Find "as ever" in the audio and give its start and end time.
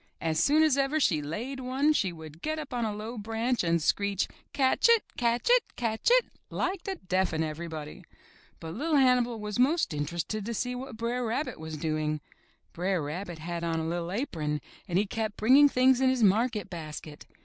0.63-0.99